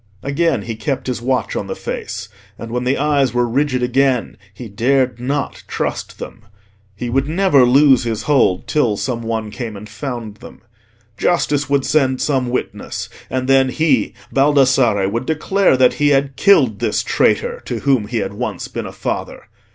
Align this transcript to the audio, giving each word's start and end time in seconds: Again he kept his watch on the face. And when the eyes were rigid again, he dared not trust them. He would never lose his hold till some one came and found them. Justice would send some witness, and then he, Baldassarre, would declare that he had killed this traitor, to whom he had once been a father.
Again 0.23 0.63
he 0.63 0.73
kept 0.75 1.05
his 1.05 1.21
watch 1.21 1.55
on 1.55 1.67
the 1.67 1.75
face. 1.75 2.27
And 2.57 2.71
when 2.71 2.85
the 2.85 2.97
eyes 2.97 3.35
were 3.35 3.47
rigid 3.47 3.83
again, 3.83 4.35
he 4.51 4.67
dared 4.67 5.19
not 5.19 5.61
trust 5.67 6.17
them. 6.17 6.41
He 6.95 7.07
would 7.07 7.29
never 7.29 7.65
lose 7.65 8.03
his 8.03 8.23
hold 8.23 8.65
till 8.65 8.97
some 8.97 9.21
one 9.21 9.51
came 9.51 9.77
and 9.77 9.87
found 9.87 10.37
them. 10.37 10.61
Justice 11.19 11.69
would 11.69 11.85
send 11.85 12.19
some 12.19 12.49
witness, 12.49 13.09
and 13.29 13.47
then 13.47 13.69
he, 13.69 14.15
Baldassarre, 14.33 15.07
would 15.07 15.27
declare 15.27 15.77
that 15.77 15.93
he 16.01 16.07
had 16.09 16.35
killed 16.35 16.79
this 16.79 17.03
traitor, 17.03 17.61
to 17.65 17.81
whom 17.81 18.07
he 18.07 18.17
had 18.17 18.33
once 18.33 18.67
been 18.67 18.87
a 18.87 18.91
father. 18.91 19.43